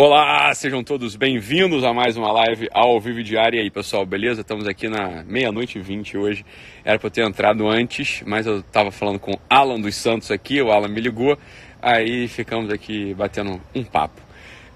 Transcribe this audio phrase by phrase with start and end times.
[0.00, 3.58] Olá, sejam todos bem-vindos a mais uma live ao vivo diária.
[3.58, 4.42] E aí, pessoal, beleza?
[4.42, 6.46] Estamos aqui na meia-noite e vinte hoje.
[6.84, 10.62] Era para eu ter entrado antes, mas eu estava falando com Alan dos Santos aqui,
[10.62, 11.36] o Alan me ligou,
[11.82, 14.22] aí ficamos aqui batendo um papo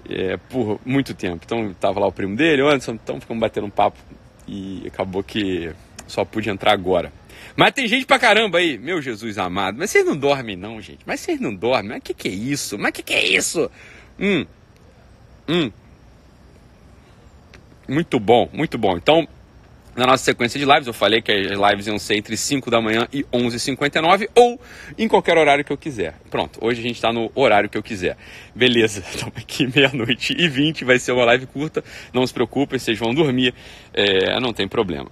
[0.09, 1.39] é, por muito tempo.
[1.45, 3.97] Então, estava lá o primo dele, o Anderson, então ficamos batendo um papo
[4.45, 5.71] e acabou que
[6.05, 7.13] só pude entrar agora.
[7.55, 9.77] Mas tem gente pra caramba aí, meu Jesus amado.
[9.77, 10.99] Mas vocês não dormem, não, gente.
[11.05, 11.91] Mas vocês não dormem.
[11.91, 12.77] Mas que, que é isso?
[12.77, 13.71] Mas que, que é isso?
[14.19, 14.45] Hum,
[15.47, 15.71] Hum.
[17.87, 18.95] Muito bom, muito bom.
[18.95, 19.27] Então,
[19.95, 22.81] na nossa sequência de lives, eu falei que as lives iam ser entre 5 da
[22.81, 24.59] manhã e 11h59 ou
[24.97, 26.15] em qualquer horário que eu quiser.
[26.31, 28.17] Pronto, hoje a gente está no horário que eu quiser.
[28.55, 31.83] Beleza, estamos aqui meia-noite e 20, vai ser uma live curta.
[32.11, 33.53] Não se preocupem, vocês vão dormir,
[33.93, 35.11] é, não tem problema.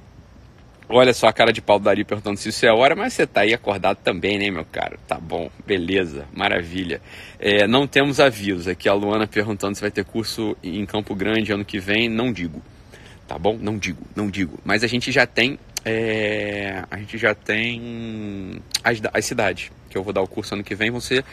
[0.94, 3.26] Olha só a cara de pau do Dari perguntando se isso é hora, mas você
[3.26, 5.00] tá aí acordado também, né, meu caro?
[5.08, 7.02] Tá bom, beleza, maravilha.
[7.40, 8.68] É, não temos avisos.
[8.68, 12.10] Aqui a Luana perguntando se vai ter curso em Campo Grande ano que vem.
[12.10, 12.62] Não digo,
[13.26, 13.58] tá bom?
[13.58, 14.60] Não digo, não digo.
[14.66, 20.04] Mas a gente já tem, é, a gente já tem as, as cidades que eu
[20.04, 20.92] vou dar o curso ano que vem.
[20.92, 21.24] Vão ser,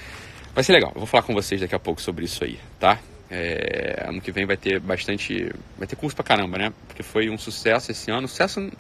[0.55, 0.93] vai ser legal.
[0.95, 3.01] Eu vou falar com vocês daqui a pouco sobre isso aí, tá?
[3.29, 6.73] É, ano que vem vai ter bastante, vai ter curso pra caramba, né?
[6.87, 8.29] Porque foi um sucesso esse ano.
[8.29, 8.71] Sucesso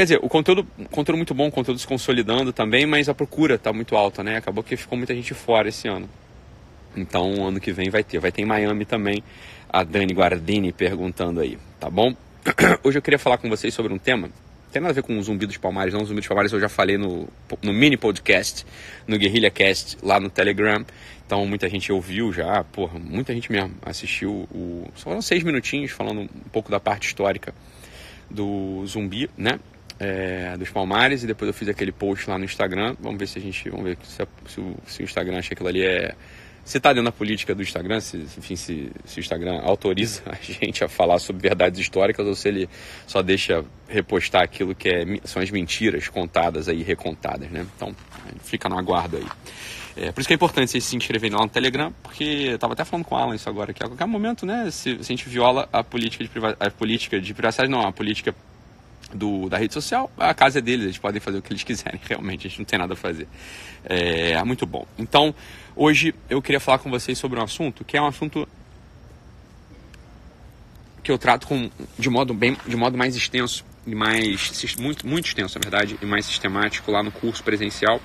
[0.00, 3.56] Quer dizer, o conteúdo, conteúdo muito bom, o conteúdo se consolidando também, mas a procura
[3.56, 4.38] está muito alta, né?
[4.38, 6.08] Acabou que ficou muita gente fora esse ano.
[6.96, 8.18] Então, ano que vem vai ter.
[8.18, 9.22] Vai ter em Miami também,
[9.68, 12.16] a Dani Guardini perguntando aí, tá bom?
[12.82, 14.30] Hoje eu queria falar com vocês sobre um tema
[14.72, 16.00] tem nada a ver com o Zumbi dos Palmares, não.
[16.00, 17.28] O Zumbi dos Palmares eu já falei no,
[17.60, 18.64] no mini podcast,
[19.06, 20.82] no Guerrilha Cast, lá no Telegram.
[21.26, 24.48] Então muita gente ouviu já, porra, muita gente mesmo assistiu.
[24.50, 27.52] O, só foram seis minutinhos falando um pouco da parte histórica
[28.30, 29.58] do Zumbi, né?
[30.00, 32.96] É, dos Palmares e depois eu fiz aquele post lá no Instagram.
[32.98, 33.68] Vamos ver se a gente.
[33.68, 36.14] Vamos ver se, se, o, se o, Instagram acha que aquilo ali é.
[36.64, 40.36] Se está dentro da política do Instagram, se, enfim, se, se, o Instagram autoriza a
[40.36, 42.68] gente a falar sobre verdades históricas ou se ele
[43.06, 47.66] só deixa repostar aquilo que é, são as mentiras contadas aí, recontadas, né?
[47.76, 47.94] Então,
[48.42, 49.26] fica no aguardo aí.
[49.96, 52.72] É, por isso que é importante vocês se inscreverem lá no Telegram, porque eu estava
[52.72, 55.02] até falando com o Alan isso agora, que a qualquer momento, né, se, se a
[55.02, 58.34] gente viola a política de, a política de privacidade, não, a política
[59.14, 62.00] do, da rede social, a casa é deles, eles podem fazer o que eles quiserem,
[62.08, 63.28] realmente, a gente não tem nada a fazer.
[63.84, 64.86] É muito bom.
[64.98, 65.34] Então,
[65.74, 68.46] hoje eu queria falar com vocês sobre um assunto que é um assunto
[71.02, 75.26] que eu trato com, de, modo bem, de modo mais extenso e mais, muito, muito
[75.26, 78.00] extenso, na verdade, e mais sistemático lá no curso presencial,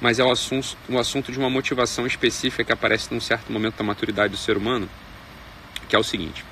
[0.00, 3.76] mas é o assunto, o assunto de uma motivação específica que aparece num certo momento
[3.76, 4.88] da maturidade do ser humano,
[5.88, 6.44] que é o seguinte.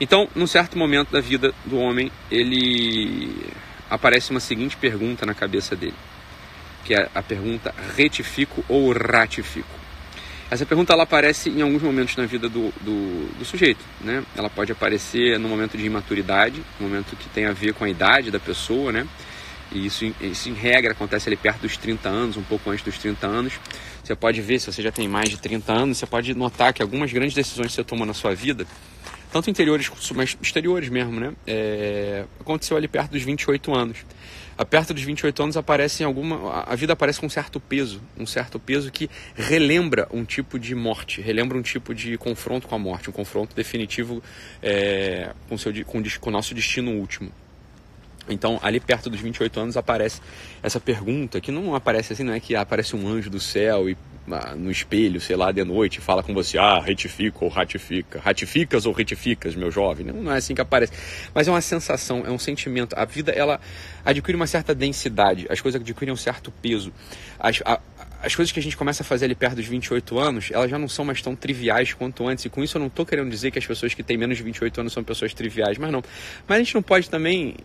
[0.00, 3.34] Então, num certo momento da vida do homem, ele
[3.90, 5.94] aparece uma seguinte pergunta na cabeça dele,
[6.84, 9.78] que é a pergunta retifico ou ratifico.
[10.50, 13.84] Essa pergunta ela aparece em alguns momentos na vida do, do, do, sujeito.
[14.00, 14.24] Né?
[14.34, 18.30] Ela pode aparecer no momento de imaturidade, momento que tem a ver com a idade
[18.30, 19.06] da pessoa, né?
[19.70, 22.96] E isso, isso em regra acontece ali perto dos 30 anos, um pouco antes dos
[22.96, 23.52] 30 anos.
[24.02, 26.80] Você pode ver, se você já tem mais de 30 anos, você pode notar que
[26.80, 28.66] algumas grandes decisões que você toma na sua vida
[29.32, 31.32] tanto interiores mas exteriores mesmo, né?
[31.46, 33.98] É, aconteceu ali perto dos 28 anos.
[34.56, 36.64] A perto dos 28 anos aparece alguma.
[36.64, 40.74] A vida aparece com um certo peso, um certo peso que relembra um tipo de
[40.74, 44.20] morte, relembra um tipo de confronto com a morte, um confronto definitivo
[44.60, 47.30] é, com, seu, com, com o nosso destino último.
[48.28, 50.20] Então, ali perto dos 28 anos aparece
[50.62, 53.96] essa pergunta, que não aparece assim, não é que aparece um anjo do céu e
[54.56, 58.92] no espelho, sei lá, de noite, fala com você, ah, retifica ou ratifica, ratificas ou
[58.92, 60.06] retificas, meu jovem.
[60.06, 60.92] Não, não é assim que aparece.
[61.34, 62.94] Mas é uma sensação, é um sentimento.
[62.96, 63.60] A vida, ela
[64.04, 66.92] adquire uma certa densidade, as coisas adquirem um certo peso.
[67.38, 67.80] As, a,
[68.22, 70.78] as coisas que a gente começa a fazer ali perto dos 28 anos, elas já
[70.78, 72.44] não são mais tão triviais quanto antes.
[72.44, 74.42] E com isso eu não estou querendo dizer que as pessoas que têm menos de
[74.42, 76.02] 28 anos são pessoas triviais, mas não.
[76.46, 77.56] Mas a gente não pode também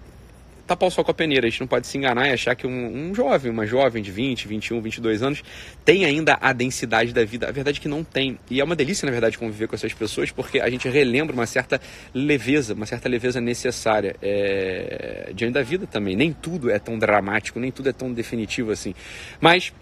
[0.66, 1.48] tapar o sol com a peneira.
[1.48, 4.12] A gente não pode se enganar e achar que um, um, jovem, uma jovem de
[4.12, 5.44] 20, 21, 22 anos
[5.84, 7.48] tem ainda a densidade da vida.
[7.48, 8.40] A verdade é que não tem.
[8.50, 11.46] E é uma delícia, na verdade, conviver com essas pessoas porque a gente relembra uma
[11.46, 11.80] certa
[12.14, 16.16] leveza, uma certa leveza necessária é, diante da vida também.
[16.16, 18.94] Nem tudo é tão dramático, nem tudo é tão definitivo assim.
[19.40, 19.74] Mas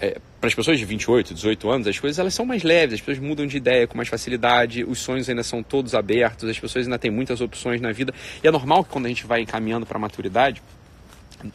[0.00, 3.00] é, para as pessoas de 28, 18 anos, as coisas elas são mais leves, as
[3.00, 6.86] pessoas mudam de ideia com mais facilidade, os sonhos ainda são todos abertos, as pessoas
[6.86, 8.12] ainda têm muitas opções na vida.
[8.42, 10.62] E é normal que quando a gente vai encaminhando para a maturidade,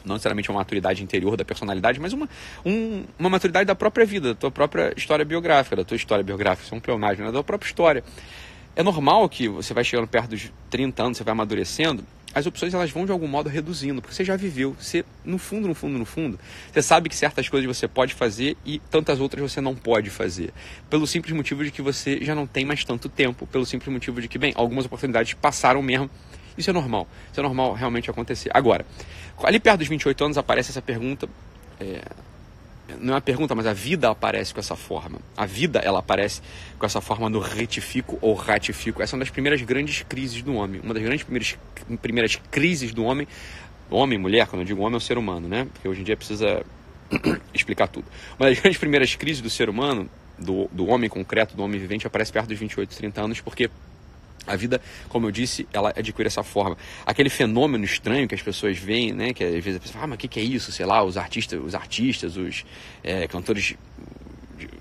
[0.06, 2.28] não necessariamente uma maturidade interior da personalidade, mas uma,
[2.66, 6.66] um, uma maturidade da própria vida, da tua própria história biográfica, da tua história biográfica,
[6.66, 7.28] isso é um pleonagem, né?
[7.28, 8.04] da tua própria história.
[8.76, 12.04] É normal que você vai chegando perto dos 30 anos, você vai amadurecendo,
[12.34, 15.68] as opções elas vão de algum modo reduzindo, porque você já viveu, você no fundo,
[15.68, 16.40] no fundo, no fundo,
[16.72, 20.54] você sabe que certas coisas você pode fazer e tantas outras você não pode fazer,
[20.90, 24.22] pelo simples motivo de que você já não tem mais tanto tempo, pelo simples motivo
[24.22, 26.10] de que, bem, algumas oportunidades passaram mesmo.
[26.58, 28.50] Isso é normal, isso é normal realmente acontecer.
[28.54, 28.86] Agora,
[29.44, 31.28] ali perto dos 28 anos aparece essa pergunta,
[31.80, 32.02] é,
[33.00, 35.20] não é uma pergunta, mas a vida aparece com essa forma.
[35.36, 36.42] A vida ela aparece
[36.78, 39.02] com essa forma do retifico ou ratifico.
[39.02, 40.82] Essa é uma das primeiras grandes crises do homem.
[40.82, 41.58] Uma das grandes primeiras,
[42.02, 43.28] primeiras crises do homem.
[43.90, 45.68] Homem, mulher, quando eu digo homem, é o ser humano, né?
[45.72, 46.64] Porque hoje em dia precisa
[47.54, 48.06] explicar tudo.
[48.40, 50.10] Uma das grandes primeiras crises do ser humano,
[50.40, 53.70] do, do homem concreto, do homem vivente, aparece perto dos 28, 30 anos, porque
[54.46, 56.78] a vida, como eu disse, ela adquire essa forma.
[57.06, 59.34] Aquele fenômeno estranho que as pessoas veem, né?
[59.34, 60.72] Que às vezes a pessoa fala, ah, mas o que, que, é isso?
[60.72, 62.66] Sei lá, os artistas, os artistas, os
[63.04, 63.76] é, cantores,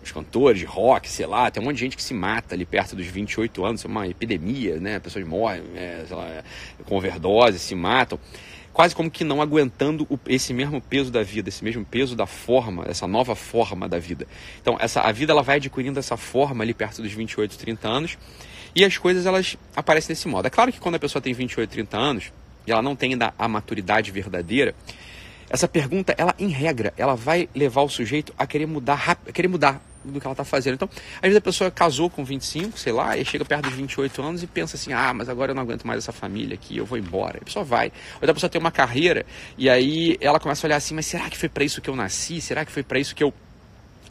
[0.02, 2.64] os cantores de rock, sei lá, tem um monte de gente que se mata ali
[2.64, 4.98] perto dos 28 anos, é uma epidemia, né?
[4.98, 6.42] Pessoas morrem, é, lá,
[6.86, 8.18] com overdose, se matam
[8.72, 12.84] quase como que não aguentando esse mesmo peso da vida, esse mesmo peso da forma,
[12.88, 14.26] essa nova forma da vida.
[14.60, 18.18] Então, essa, a vida ela vai adquirindo essa forma ali perto dos 28, 30 anos
[18.74, 20.46] e as coisas elas aparecem desse modo.
[20.46, 22.32] É claro que quando a pessoa tem 28, 30 anos
[22.66, 24.74] e ela não tem ainda a maturidade verdadeira,
[25.48, 29.48] essa pergunta, ela em regra, ela vai levar o sujeito a querer mudar, a querer
[29.48, 30.74] mudar do que ela está fazendo.
[30.74, 34.22] Então, às vezes a pessoa casou com 25, sei lá, e chega perto dos 28
[34.22, 36.86] anos e pensa assim: ah, mas agora eu não aguento mais essa família aqui, eu
[36.86, 37.38] vou embora.
[37.38, 37.88] A pessoa vai.
[37.88, 39.26] Ou então a pessoa tem uma carreira
[39.58, 41.96] e aí ela começa a olhar assim: mas será que foi para isso que eu
[41.96, 42.40] nasci?
[42.40, 43.34] Será que foi para isso que eu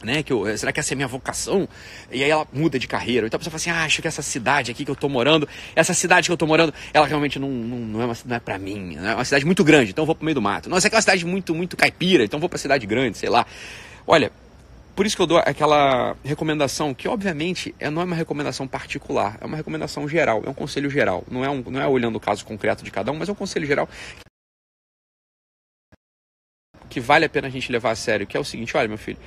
[0.02, 1.68] né, que eu, será que essa é a minha vocação?
[2.10, 3.26] E aí ela muda de carreira.
[3.26, 5.48] Então a pessoa fala assim, ah, acho que essa cidade aqui que eu tô morando,
[5.74, 8.58] essa cidade que eu tô morando, ela realmente não, não, não é, não é pra
[8.58, 9.12] mim, né?
[9.12, 10.68] é uma cidade muito grande, então eu vou pro meio do mato.
[10.68, 13.46] Nossa, é aquela cidade muito, muito caipira, então eu vou pra cidade grande, sei lá.
[14.06, 14.32] Olha,
[14.96, 19.38] por isso que eu dou aquela recomendação, que obviamente é, não é uma recomendação particular,
[19.40, 21.24] é uma recomendação geral, é um conselho geral.
[21.30, 23.36] Não é, um, não é olhando o caso concreto de cada um, mas é um
[23.36, 23.88] conselho geral
[26.90, 28.98] que vale a pena a gente levar a sério, que é o seguinte, olha meu
[28.98, 29.18] filho,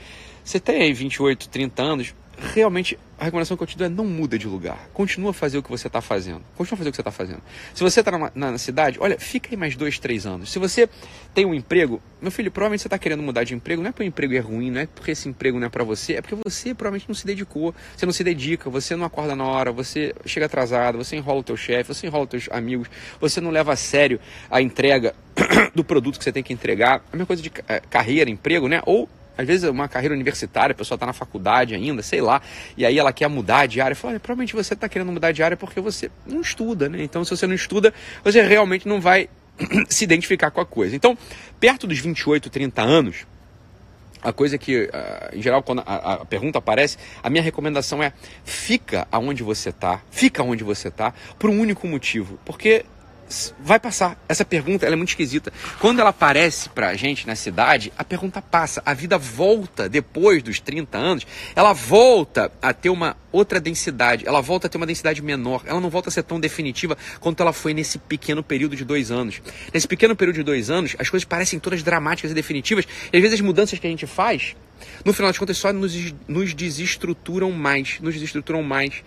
[0.44, 4.06] você tem aí 28, 30 anos, realmente a recomendação que eu te dou é não
[4.06, 4.90] muda de lugar.
[4.94, 6.42] Continua a fazer o que você está fazendo.
[6.58, 7.42] Continua a fazer o que você está fazendo.
[7.74, 10.52] Se você está na, na, cidade, olha, fica aí mais dois, três anos.
[10.52, 10.90] Se você
[11.34, 14.04] tem um emprego, meu filho, provavelmente você está querendo mudar de emprego, não é porque
[14.04, 16.36] o emprego é ruim, não é porque esse emprego não é para você, é porque
[16.44, 20.14] você provavelmente não se dedicou, você não se dedica, você não acorda na hora, você
[20.26, 22.90] chega atrasado, você enrola o teu chefe, você enrola os teus amigos,
[23.22, 24.20] você não leva a sério
[24.52, 25.16] a entrega
[25.74, 27.02] do produto que você tem que entregar.
[27.12, 28.82] A mesma coisa de é, carreira, emprego, né?
[28.86, 29.08] Ou
[29.38, 32.42] às vezes uma carreira universitária, a pessoa está na faculdade ainda, sei lá,
[32.78, 33.96] e aí ela quer mudar de área.
[33.96, 37.04] Fala, provavelmente você está querendo mudar de área porque você não estuda, né?
[37.04, 37.94] Então, se você não estuda,
[38.24, 39.30] você realmente não vai
[39.90, 40.96] se identificar com a coisa.
[40.96, 41.18] Então,
[41.60, 43.26] perto dos 28, 30 anos,
[44.24, 48.14] a coisa que, ah, em geral, quando a, pergunta aparece, a minha recomendação é
[48.46, 52.40] fica aonde você está, fica aonde você está, por um único motivo.
[52.46, 52.86] Porque
[53.60, 54.18] vai passar.
[54.28, 55.52] Essa pergunta é muito esquisita.
[55.80, 58.82] Quando ela aparece pra gente na cidade, a pergunta passa.
[58.86, 64.42] A vida volta depois dos 30 anos, ela volta a ter uma outra densidade, ela
[64.42, 67.52] volta a ter uma densidade menor, ela não volta a ser tão definitiva quanto ela
[67.52, 69.42] foi nesse pequeno período de dois anos.
[69.74, 73.22] Nesse pequeno período de dois anos, as coisas parecem todas dramáticas e definitivas, e às
[73.22, 74.56] vezes as mudanças que a gente faz,
[75.04, 79.04] no final das contas, só nos, nos desestruturam mais, nos desestruturam mais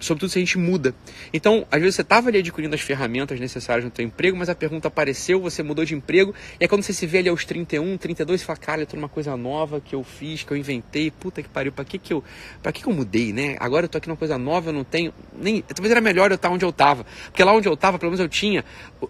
[0.00, 0.94] sobretudo se a gente muda.
[1.32, 4.54] Então, às vezes você estava ali adquirindo as ferramentas necessárias no seu emprego, mas a
[4.54, 7.96] pergunta apareceu, você mudou de emprego, e aí quando você se vê ali aos 31,
[7.96, 11.10] 32, você fala, cara, eu tô numa coisa nova que eu fiz, que eu inventei,
[11.10, 12.24] puta que pariu, pra que que eu,
[12.62, 13.56] pra que que eu mudei, né?
[13.60, 16.36] Agora eu tô aqui numa coisa nova, eu não tenho, nem, talvez era melhor eu
[16.36, 18.64] estar onde eu estava, porque lá onde eu estava, pelo menos eu tinha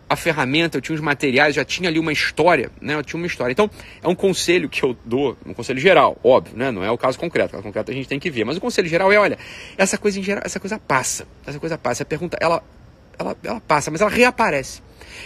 [0.09, 2.95] a ferramenta, eu tinha os materiais, já tinha ali uma história, né?
[2.95, 3.53] Eu tinha uma história.
[3.53, 3.71] Então,
[4.03, 6.71] é um conselho que eu dou, um conselho geral, óbvio, né?
[6.71, 8.61] Não é o caso concreto, o caso concreto a gente tem que ver, mas o
[8.61, 9.39] conselho geral é, olha,
[9.77, 11.27] essa coisa em geral, essa coisa passa.
[11.47, 12.03] Essa coisa passa.
[12.03, 12.63] A pergunta, ela,
[13.19, 14.83] ela, ela passa, mas ela reaparece.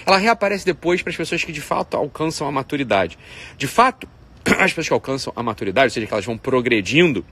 [0.06, 3.18] Ela reaparece depois para as pessoas que de fato alcançam a maturidade.
[3.56, 4.08] De fato,
[4.58, 7.24] as pessoas que alcançam a maturidade, ou seja, que elas vão progredindo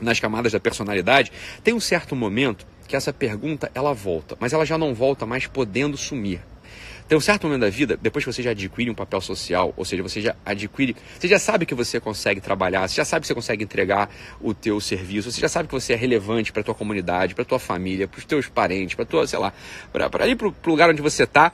[0.00, 1.30] nas camadas da personalidade,
[1.62, 5.46] tem um certo momento que essa pergunta ela volta, mas ela já não volta mais
[5.46, 6.40] podendo sumir.
[7.10, 9.84] Tem um certo momento da vida, depois que você já adquire um papel social, ou
[9.84, 13.26] seja, você já adquire, você já sabe que você consegue trabalhar, você já sabe que
[13.26, 14.08] você consegue entregar
[14.40, 17.58] o teu serviço, você já sabe que você é relevante para tua comunidade, para tua
[17.58, 19.52] família, para os teus parentes, para tua, sei lá,
[19.90, 21.52] para ir para o lugar onde você está,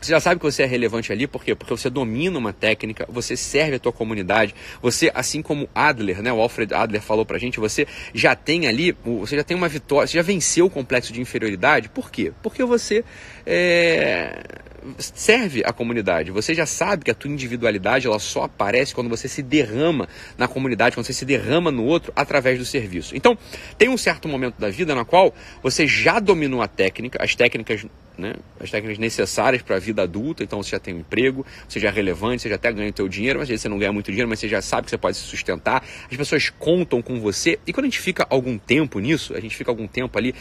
[0.00, 1.54] você já sabe que você é relevante ali, por quê?
[1.54, 6.32] Porque você domina uma técnica, você serve a tua comunidade, você, assim como Adler, né,
[6.32, 10.06] o Alfred Adler falou pra gente, você já tem ali, você já tem uma vitória,
[10.06, 12.32] você já venceu o complexo de inferioridade, por quê?
[12.42, 13.04] Porque você
[13.46, 14.42] é,
[14.98, 16.30] serve a comunidade.
[16.30, 20.48] Você já sabe que a tua individualidade ela só aparece quando você se derrama na
[20.48, 23.16] comunidade, quando você se derrama no outro através do serviço.
[23.16, 23.36] Então,
[23.76, 27.86] tem um certo momento da vida na qual você já dominou a técnica, as técnicas
[28.18, 31.78] né, as técnicas necessárias para a vida adulta, então você já tem um emprego, você
[31.78, 33.78] já é relevante, você já até ganha o teu dinheiro, mas às vezes você não
[33.78, 37.00] ganha muito dinheiro, mas você já sabe que você pode se sustentar, as pessoas contam
[37.00, 40.18] com você, e quando a gente fica algum tempo nisso, a gente fica algum tempo
[40.18, 40.34] ali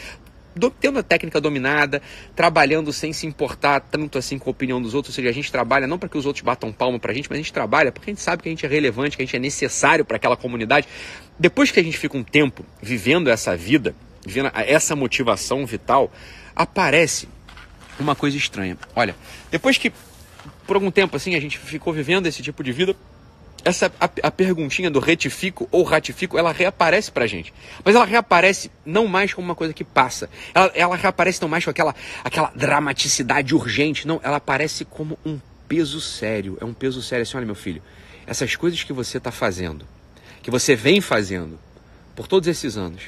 [0.80, 2.02] tendo a técnica dominada,
[2.36, 5.52] trabalhando sem se importar tanto assim com a opinião dos outros, ou seja, a gente
[5.52, 7.92] trabalha não para que os outros batam palma para a gente, mas a gente trabalha
[7.92, 10.18] porque a gente sabe que a gente é relevante, que a gente é necessário para
[10.18, 10.88] aquela comunidade.
[11.40, 13.96] Depois que a gente fica um tempo vivendo essa vida,
[14.26, 16.12] vivendo essa motivação vital,
[16.56, 17.28] aparece
[18.00, 18.78] uma coisa estranha.
[18.96, 19.16] Olha,
[19.52, 19.92] depois que
[20.66, 22.96] por algum tempo assim a gente ficou vivendo esse tipo de vida,
[23.64, 27.54] essa a, a, perguntinha do retifico ou ratifico, ela reaparece pra gente.
[27.84, 30.30] Mas ela reaparece não mais como uma coisa que passa.
[30.54, 34.08] Ela, ela reaparece não mais com aquela, aquela dramaticidade urgente.
[34.08, 36.58] Não, ela aparece como um peso sério.
[36.62, 37.82] É um peso sério assim, olha meu filho,
[38.26, 39.86] essas coisas que você está fazendo,
[40.42, 41.60] que você vem fazendo
[42.16, 43.04] por todos esses anos,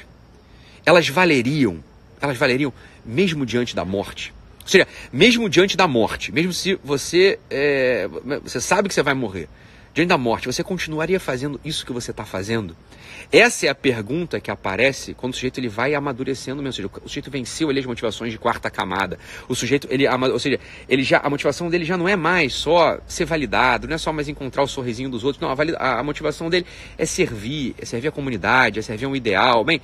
[0.84, 1.82] elas valeriam,
[2.20, 2.72] elas valeriam
[3.04, 4.32] mesmo diante da morte.
[4.62, 8.08] Ou seja, mesmo diante da morte, mesmo se você, é,
[8.42, 9.48] você sabe que você vai morrer,
[9.92, 12.76] diante da morte, você continuaria fazendo isso que você está fazendo?
[13.32, 16.64] Essa é a pergunta que aparece quando o sujeito ele vai amadurecendo.
[16.64, 19.18] Ou seja, o sujeito venceu ali as motivações de quarta camada.
[19.48, 22.98] O sujeito, ele, ou seja, ele já, a motivação dele já não é mais só
[23.06, 25.40] ser validado, não é só mais encontrar o sorrisinho dos outros.
[25.40, 26.66] Não, a, a, a motivação dele
[26.98, 29.62] é servir, é servir a comunidade, é servir um ideal.
[29.64, 29.80] Bem,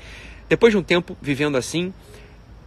[0.48, 1.92] depois de um tempo vivendo assim,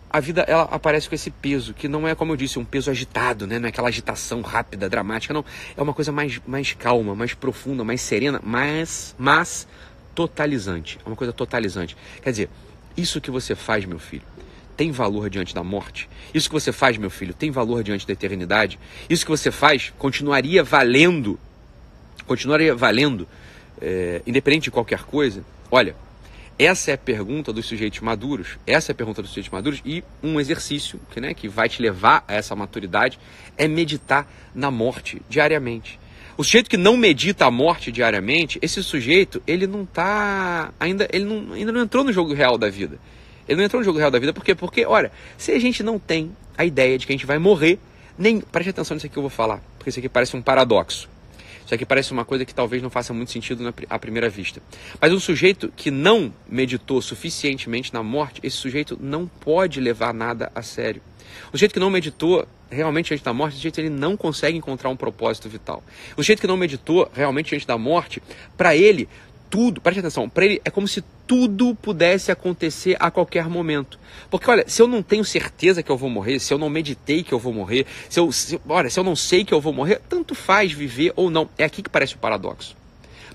[0.09, 2.89] a vida ela aparece com esse peso, que não é, como eu disse, um peso
[2.89, 3.59] agitado, né?
[3.59, 5.45] não é aquela agitação rápida, dramática, não.
[5.77, 9.67] É uma coisa mais, mais calma, mais profunda, mais serena, mas, mas
[10.15, 10.97] totalizante.
[11.05, 11.95] É uma coisa totalizante.
[12.23, 12.49] Quer dizer,
[12.97, 14.23] isso que você faz, meu filho,
[14.75, 16.09] tem valor diante da morte?
[16.33, 18.79] Isso que você faz, meu filho, tem valor diante da eternidade?
[19.09, 21.39] Isso que você faz continuaria valendo,
[22.25, 23.27] continuaria valendo,
[23.79, 25.43] é, independente de qualquer coisa?
[25.69, 25.95] Olha,
[26.59, 28.57] essa é a pergunta dos sujeitos maduros.
[28.67, 31.81] Essa é a pergunta dos sujeitos maduros e um exercício que, né, que vai te
[31.81, 33.17] levar a essa maturidade
[33.57, 35.97] é meditar na morte diariamente.
[36.35, 41.23] O sujeito que não medita a morte diariamente, esse sujeito, ele não está ainda, ele
[41.23, 42.99] não, ainda não entrou no jogo real da vida.
[43.47, 44.53] Ele não entrou no jogo real da vida por quê?
[44.53, 47.79] Porque, olha, se a gente não tem a ideia de que a gente vai morrer,
[48.17, 51.09] nem preste atenção nisso aqui que eu vou falar, porque isso aqui parece um paradoxo.
[51.69, 54.59] Isso aqui parece uma coisa que talvez não faça muito sentido à primeira vista.
[54.99, 60.51] Mas um sujeito que não meditou suficientemente na morte, esse sujeito não pode levar nada
[60.55, 60.99] a sério.
[61.49, 64.89] O sujeito que não meditou realmente antes da morte, esse sujeito ele não consegue encontrar
[64.89, 65.83] um propósito vital.
[66.13, 68.19] O sujeito que não meditou realmente antes da morte,
[68.57, 69.07] para ele
[69.49, 73.99] tudo, preste atenção, para ele é como se tudo pudesse acontecer a qualquer momento.
[74.29, 77.23] Porque olha, se eu não tenho certeza que eu vou morrer, se eu não meditei
[77.23, 79.73] que eu vou morrer, se eu, se, olha, se eu não sei que eu vou
[79.73, 81.49] morrer, tanto faz viver ou não.
[81.57, 82.78] É aqui que parece o paradoxo.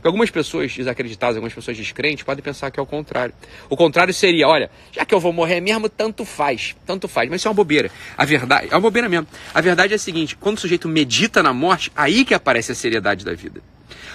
[0.05, 3.33] Porque algumas pessoas desacreditadas, algumas pessoas descrentes podem pensar que é o contrário.
[3.71, 7.31] O contrário seria, olha, já que eu vou morrer mesmo, tanto faz, tanto faz.
[7.31, 7.91] Mas isso é uma bobeira.
[8.15, 9.27] A verdade, é uma bobeira mesmo.
[9.55, 12.75] A verdade é a seguinte, quando o sujeito medita na morte, aí que aparece a
[12.75, 13.63] seriedade da vida.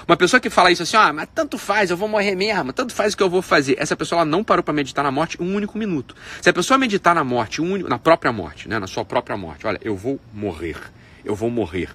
[0.08, 2.94] Uma pessoa que fala isso assim, ah, mas tanto faz, eu vou morrer mesmo, tanto
[2.94, 3.76] faz o que eu vou fazer.
[3.80, 6.16] Essa pessoa ela não parou para meditar na morte um único minuto.
[6.40, 9.66] Se a pessoa meditar na morte, um, na própria morte, né, na sua própria morte,
[9.66, 10.78] olha, eu vou morrer,
[11.26, 11.90] eu vou morrer.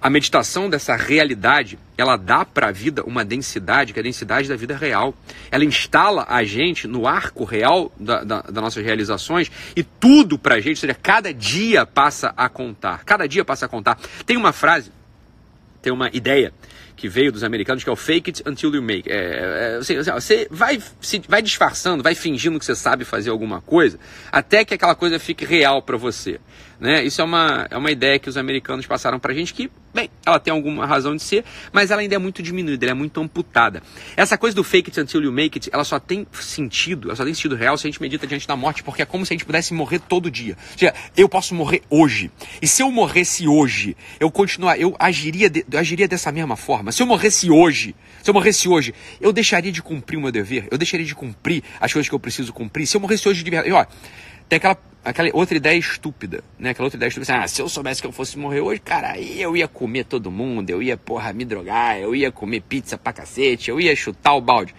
[0.00, 4.48] A meditação dessa realidade, ela dá para a vida uma densidade, que é a densidade
[4.48, 5.12] da vida real.
[5.50, 10.54] Ela instala a gente no arco real da, da, das nossas realizações e tudo para
[10.54, 13.04] a gente, ou seja, cada dia passa a contar.
[13.04, 13.98] Cada dia passa a contar.
[14.24, 14.92] Tem uma frase,
[15.82, 16.52] tem uma ideia
[16.98, 19.08] que veio dos americanos, que é o fake it until you make.
[19.08, 23.30] É, é, assim, assim, você vai, se, vai disfarçando, vai fingindo que você sabe fazer
[23.30, 23.98] alguma coisa,
[24.32, 26.40] até que aquela coisa fique real para você.
[26.80, 27.04] Né?
[27.04, 30.10] Isso é uma, é uma ideia que os americanos passaram para a gente que, bem,
[30.24, 33.20] ela tem alguma razão de ser, mas ela ainda é muito diminuída, ela é muito
[33.20, 33.82] amputada.
[34.16, 37.24] Essa coisa do fake it until you make it, ela só tem sentido, ela só
[37.24, 39.34] tem sentido real se a gente medita diante da morte, porque é como se a
[39.34, 40.56] gente pudesse morrer todo dia.
[40.72, 42.30] Ou seja, eu posso morrer hoje.
[42.62, 46.92] E se eu morresse hoje, eu continuar, eu agiria, de, eu agiria dessa mesma forma.
[46.92, 50.68] Se eu morresse hoje, se eu morresse hoje, eu deixaria de cumprir o meu dever,
[50.70, 52.86] eu deixaria de cumprir as coisas que eu preciso cumprir.
[52.86, 53.84] Se eu morresse hoje de verdade, ó,
[54.48, 56.70] tem aquela, aquela outra ideia estúpida, né?
[56.70, 59.12] Aquela outra ideia estúpida, assim, ah, se eu soubesse que eu fosse morrer hoje, cara,
[59.12, 62.98] aí eu ia comer todo mundo, eu ia, porra, me drogar, eu ia comer pizza
[62.98, 64.74] pra cacete, eu ia chutar o balde.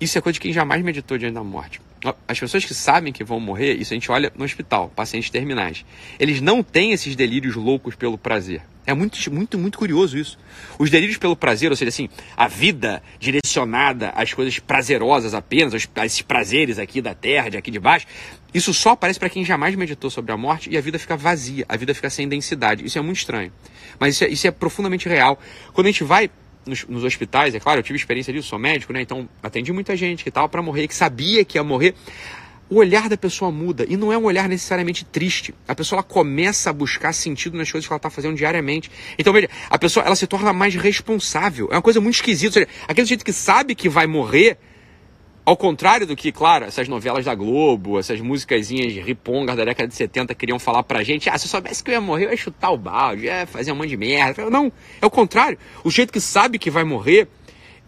[0.00, 1.80] Isso é coisa de quem jamais meditou diante da morte.
[2.28, 5.84] As pessoas que sabem que vão morrer, isso a gente olha no hospital, pacientes terminais.
[6.18, 8.62] Eles não têm esses delírios loucos pelo prazer.
[8.88, 10.38] É muito, muito, muito curioso isso.
[10.78, 15.86] Os delírios pelo prazer, ou seja, assim, a vida direcionada às coisas prazerosas apenas, aos,
[15.94, 18.06] a esses prazeres aqui da terra, de aqui de baixo,
[18.52, 21.64] isso só aparece para quem jamais meditou sobre a morte e a vida fica vazia,
[21.68, 22.84] a vida fica sem densidade.
[22.84, 23.52] Isso é muito estranho.
[23.98, 25.38] Mas isso é, isso é profundamente real.
[25.72, 26.30] Quando a gente vai
[26.64, 29.02] nos, nos, hospitais, é claro, eu tive experiência disso, sou médico, né?
[29.02, 31.94] Então atendi muita gente que estava para morrer, que sabia que ia morrer
[32.70, 35.54] o olhar da pessoa muda e não é um olhar necessariamente triste.
[35.66, 38.90] A pessoa ela começa a buscar sentido nas coisas que ela está fazendo diariamente.
[39.18, 41.68] Então, veja, a pessoa ela se torna mais responsável.
[41.70, 42.52] É uma coisa muito esquisita.
[42.52, 44.58] Seja, aquele jeito que sabe que vai morrer,
[45.48, 49.94] ao contrário do que, claro, essas novelas da Globo, essas musicazinhas ripongas da década de
[49.94, 52.36] 70 queriam falar pra gente, ah, se eu soubesse que eu ia morrer, eu ia
[52.36, 54.50] chutar o balde, ia fazer um monte de merda.
[54.50, 55.56] Não, é o contrário.
[55.82, 57.28] O jeito que sabe que vai morrer,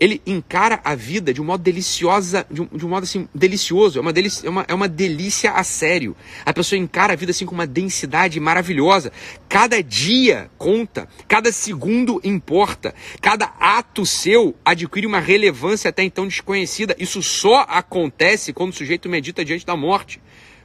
[0.00, 3.98] ele encara a vida de um modo deliciosa, de um, de um modo assim, delicioso,
[3.98, 6.16] é uma, delícia, é, uma, é uma delícia a sério.
[6.44, 9.12] A pessoa encara a vida assim com uma densidade maravilhosa.
[9.46, 16.96] Cada dia conta, cada segundo importa, cada ato seu adquire uma relevância até então desconhecida.
[16.98, 20.18] Isso só acontece quando o sujeito medita diante da morte.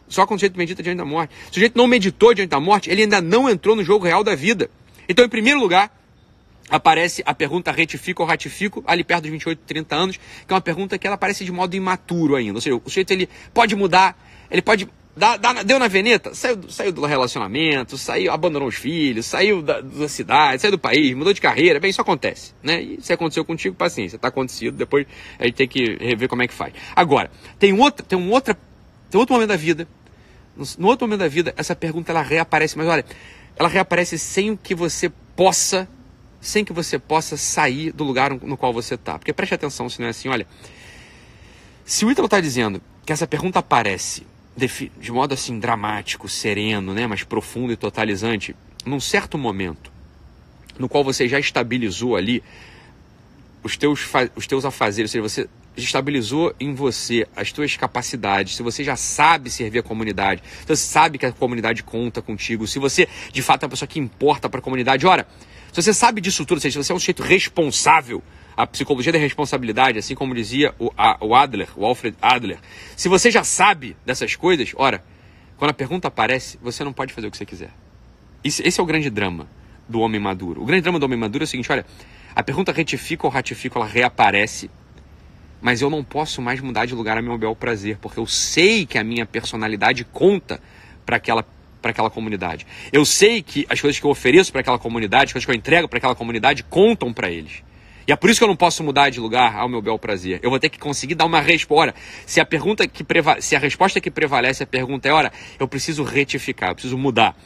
[0.08, 1.34] Só quando o sujeito medita diante da morte.
[1.46, 4.24] Se o sujeito não meditou diante da morte, ele ainda não entrou no jogo real
[4.24, 4.70] da vida.
[5.10, 5.92] Então, em primeiro lugar,
[6.70, 10.62] aparece a pergunta retifico ou ratifico, ali perto dos 28, 30 anos, que é uma
[10.62, 12.56] pergunta que ela aparece de modo imaturo ainda.
[12.56, 14.18] Ou seja, o sujeito ele pode mudar,
[14.50, 14.88] ele pode.
[15.18, 19.80] Dá, dá, deu na veneta, saiu, saiu do relacionamento, saiu, abandonou os filhos, saiu da,
[19.80, 22.82] da, cidade, saiu do país, mudou de carreira, bem, isso acontece, né?
[22.82, 25.08] E se aconteceu contigo, paciência, tá acontecido, depois
[25.40, 26.74] a gente tem que rever como é que faz.
[26.94, 28.58] Agora, tem outra, tem um outra,
[29.10, 29.88] tem outro momento da vida,
[30.54, 33.06] no, no outro momento da vida, essa pergunta ela reaparece, mas olha,
[33.56, 35.88] ela reaparece sem que você possa
[36.46, 39.18] sem que você possa sair do lugar no qual você está.
[39.18, 40.46] Porque preste atenção se não é assim, olha.
[41.84, 44.26] Se o Ítalo está dizendo que essa pergunta aparece
[44.56, 49.92] de, modo assim dramático, sereno, né, mas profundo e totalizante, num certo momento,
[50.78, 52.44] no qual você já estabilizou ali
[53.64, 58.64] os teus, os teus afazeres, ou seja, você estabilizou em você as tuas capacidades, se
[58.64, 62.80] você já sabe servir a comunidade, se você sabe que a comunidade conta contigo, se
[62.80, 65.28] você de fato é uma pessoa que importa para a comunidade, ora,
[65.76, 68.24] se você sabe disso tudo, se você é um sujeito responsável,
[68.56, 72.60] a psicologia da responsabilidade, assim como dizia o, a, o Adler, o Alfred Adler,
[72.96, 75.04] se você já sabe dessas coisas, ora,
[75.58, 77.72] quando a pergunta aparece, você não pode fazer o que você quiser.
[78.42, 79.50] Esse, esse é o grande drama
[79.86, 80.62] do homem maduro.
[80.62, 81.86] O grande drama do homem maduro é o seguinte: olha,
[82.34, 84.72] a pergunta retifica ou ratifica, ela reaparece,
[85.62, 88.86] mas eu não posso mais mudar de lugar a meu bel prazer, porque eu sei
[88.86, 90.62] que a minha personalidade conta
[91.06, 91.46] para aquela
[91.86, 92.66] para aquela comunidade.
[92.92, 95.56] Eu sei que as coisas que eu ofereço para aquela comunidade, as coisas que eu
[95.56, 97.62] entrego para aquela comunidade, contam para eles.
[98.08, 100.40] E é por isso que eu não posso mudar de lugar ao meu bel prazer.
[100.42, 101.94] Eu vou ter que conseguir dar uma resposta.
[102.26, 103.40] Se a pergunta que preva...
[103.40, 107.38] se a resposta que prevalece a pergunta é, ora, eu preciso retificar, eu preciso mudar.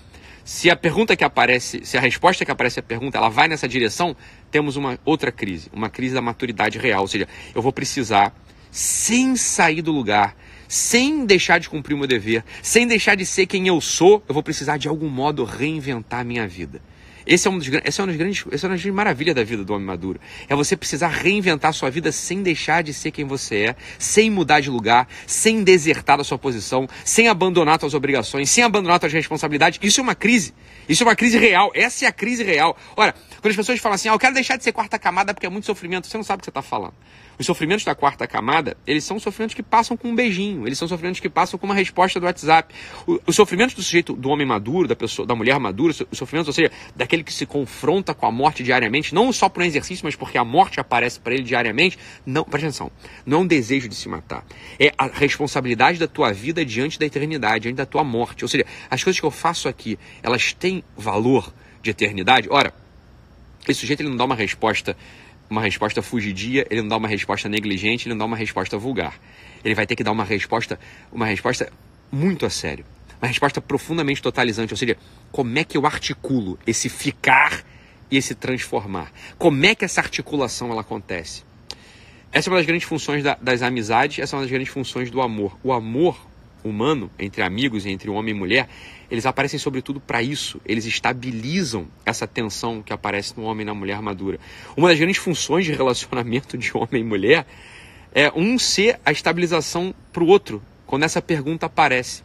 [0.45, 3.67] Se a pergunta que aparece, se a resposta que aparece a pergunta, ela vai nessa
[3.67, 4.15] direção,
[4.49, 8.33] temos uma outra crise, uma crise da maturidade real, ou seja, eu vou precisar
[8.71, 10.33] sem sair do lugar,
[10.69, 14.33] sem deixar de cumprir o meu dever, sem deixar de ser quem eu sou, eu
[14.33, 16.79] vou precisar de algum modo reinventar a minha vida.
[17.25, 19.35] Esse é um dos, essa é uma das grandes, essa é uma das grandes maravilhas
[19.35, 20.19] da vida do homem maduro.
[20.47, 24.31] É você precisar reinventar a sua vida sem deixar de ser quem você é, sem
[24.31, 29.13] mudar de lugar, sem desertar da sua posição, sem abandonar suas obrigações, sem abandonar suas
[29.13, 29.79] responsabilidades.
[29.81, 30.53] Isso é uma crise.
[30.87, 31.71] Isso é uma crise real.
[31.75, 32.75] Essa é a crise real.
[32.95, 35.45] Ora, quando as pessoas falam assim, ah, eu quero deixar de ser quarta camada porque
[35.45, 36.95] é muito sofrimento, você não sabe o que você está falando.
[37.39, 40.89] Os sofrimentos da quarta camada, eles são sofrimentos que passam com um beijinho, eles são
[40.89, 42.75] sofrimentos que passam com uma resposta do WhatsApp.
[43.25, 46.53] Os sofrimentos do sujeito, do homem maduro, da pessoa, da mulher madura, os sofrimentos, ou
[46.53, 50.17] seja, daquele que se confronta com a morte diariamente, não só por um exercício, mas
[50.17, 52.91] porque a morte aparece para ele diariamente, não, presta atenção,
[53.25, 54.45] não é um desejo de se matar.
[54.77, 58.43] É a responsabilidade da tua vida diante da eternidade, diante da tua morte.
[58.43, 62.49] Ou seja, as coisas que eu faço aqui, elas têm valor de eternidade.
[62.51, 62.73] Ora,
[63.65, 64.97] esse sujeito ele não dá uma resposta
[65.49, 69.19] uma resposta fugidia, ele não dá uma resposta negligente, ele não dá uma resposta vulgar.
[69.63, 70.79] Ele vai ter que dar uma resposta,
[71.11, 71.71] uma resposta
[72.11, 72.85] muito a sério.
[73.21, 74.95] Uma resposta profundamente totalizante, ou seja,
[75.31, 77.63] como é que eu articulo esse ficar
[78.09, 79.11] e esse transformar?
[79.37, 81.43] Como é que essa articulação ela acontece?
[82.31, 85.09] Essa é uma das grandes funções da, das amizades, essa é uma das grandes funções
[85.09, 85.57] do amor.
[85.63, 86.28] O amor
[86.63, 88.69] humano, entre amigos, entre homem e mulher,
[89.09, 90.59] eles aparecem sobretudo para isso.
[90.65, 94.39] Eles estabilizam essa tensão que aparece no homem e na mulher madura.
[94.75, 97.45] Uma das grandes funções de relacionamento de homem e mulher
[98.13, 102.23] é um ser a estabilização para o outro, quando essa pergunta aparece.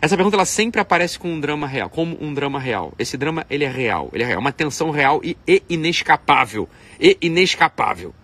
[0.00, 2.92] Essa pergunta ela sempre aparece com um drama real, como um drama real.
[2.98, 6.68] Esse drama ele é real, ele é real, uma tensão real e, e inescapável,
[7.00, 8.14] e inescapável.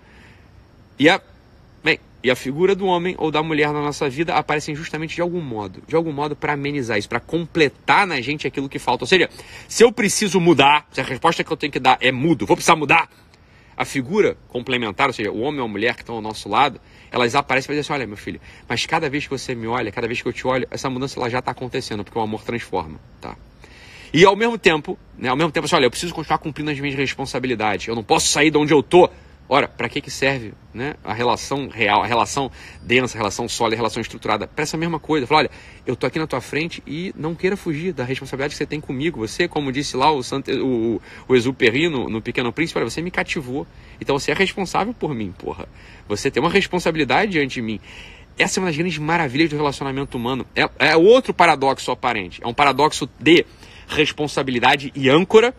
[0.98, 1.20] E a,
[2.22, 5.40] e a figura do homem ou da mulher na nossa vida aparecem justamente de algum
[5.40, 9.04] modo, de algum modo para amenizar isso, para completar na gente aquilo que falta.
[9.04, 9.28] Ou seja,
[9.66, 12.56] se eu preciso mudar, se a resposta que eu tenho que dar é mudo, vou
[12.56, 13.08] precisar mudar,
[13.76, 16.80] a figura complementar, ou seja, o homem ou a mulher que estão ao nosso lado,
[17.10, 19.90] elas aparecem para dizer assim, olha meu filho, mas cada vez que você me olha,
[19.90, 22.42] cada vez que eu te olho, essa mudança ela já está acontecendo, porque o amor
[22.42, 23.36] transforma, tá?
[24.14, 26.78] E ao mesmo tempo, né, ao mesmo tempo assim, olha, eu preciso continuar cumprindo as
[26.78, 29.08] minhas responsabilidades, eu não posso sair de onde eu tô
[29.54, 33.76] Ora, para que, que serve né, a relação real, a relação densa, a relação sólida,
[33.76, 34.46] a relação estruturada?
[34.48, 35.26] Para essa mesma coisa.
[35.26, 35.50] Fala, olha,
[35.86, 38.80] eu tô aqui na tua frente e não queira fugir da responsabilidade que você tem
[38.80, 39.20] comigo.
[39.20, 40.48] Você, como disse lá o, Sant...
[40.48, 43.66] o, o Exuperi no, no Pequeno Príncipe, olha, você me cativou.
[44.00, 45.68] Então você é responsável por mim, porra.
[46.08, 47.78] Você tem uma responsabilidade diante de mim.
[48.38, 50.46] Essa é uma das grandes maravilhas do relacionamento humano.
[50.56, 52.42] É, é outro paradoxo aparente.
[52.42, 53.44] É um paradoxo de
[53.86, 55.54] responsabilidade e âncora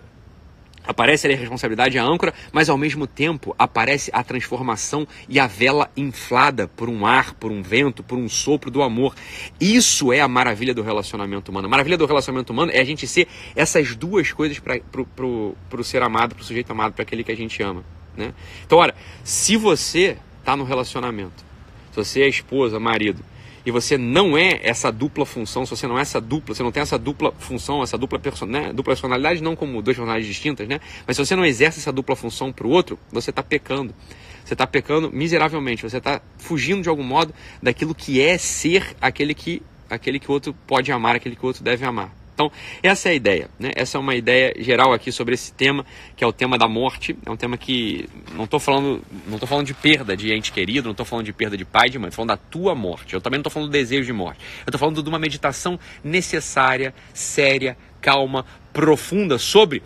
[0.85, 5.47] Aparece ali a responsabilidade, a âncora, mas ao mesmo tempo aparece a transformação e a
[5.47, 9.15] vela inflada por um ar, por um vento, por um sopro do amor.
[9.59, 11.67] Isso é a maravilha do relacionamento humano.
[11.67, 14.81] A maravilha do relacionamento humano é a gente ser essas duas coisas para
[15.25, 17.83] o ser amado, para o sujeito amado, para aquele que a gente ama.
[18.15, 18.33] Né?
[18.65, 18.93] Então, olha,
[19.23, 21.43] se você está no relacionamento,
[21.91, 23.23] se você é esposa, marido,
[23.65, 26.71] e você não é essa dupla função, se você não é essa dupla, você não
[26.71, 28.73] tem essa dupla função, essa dupla, person né?
[28.73, 30.79] dupla personalidade, não como duas personalidades distintas, né?
[31.07, 33.93] Mas se você não exerce essa dupla função para o outro, você está pecando.
[34.43, 39.33] Você está pecando miseravelmente, você está fugindo de algum modo daquilo que é ser aquele
[39.33, 42.22] que, aquele que o outro pode amar, aquele que o outro deve amar.
[42.43, 42.51] Então,
[42.81, 43.49] essa é a ideia.
[43.59, 43.71] Né?
[43.75, 47.15] Essa é uma ideia geral aqui sobre esse tema, que é o tema da morte.
[47.25, 50.91] É um tema que não estou falando, não falando de perda de ente querido, não
[50.91, 53.13] estou falando de perda de pai, de mãe, estou falando da tua morte.
[53.13, 54.39] Eu também não estou falando do desejo de morte.
[54.65, 59.81] Eu estou falando de uma meditação necessária, séria, calma, profunda sobre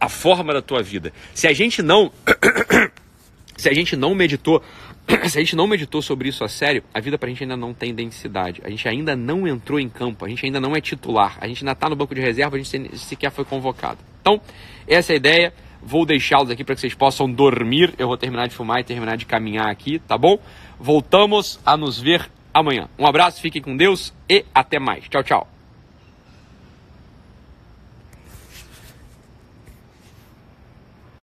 [0.00, 1.12] a forma da tua vida.
[1.34, 2.12] Se a gente não
[3.56, 4.62] se a gente não meditou
[5.28, 7.72] se a gente não meditou sobre isso a sério, a vida pra gente ainda não
[7.72, 8.60] tem densidade.
[8.64, 11.62] A gente ainda não entrou em campo, a gente ainda não é titular, a gente
[11.62, 13.98] ainda tá no banco de reserva, a gente sequer foi convocado.
[14.20, 14.40] Então,
[14.86, 15.54] essa é a ideia.
[15.82, 17.94] Vou deixá-los aqui para que vocês possam dormir.
[17.96, 20.38] Eu vou terminar de fumar e terminar de caminhar aqui, tá bom?
[20.80, 22.88] Voltamos a nos ver amanhã.
[22.98, 25.04] Um abraço, fiquem com Deus e até mais.
[25.08, 25.55] Tchau, tchau.